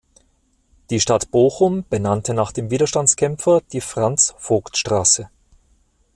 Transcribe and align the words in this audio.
Die 0.89 0.99
Stadt 0.99 1.29
Bochum 1.29 1.85
benannte 1.87 2.33
nach 2.33 2.51
dem 2.51 2.71
Widerstandskämpfer 2.71 3.61
die 3.71 3.81
Franz-Vogt-Straße. 3.81 5.29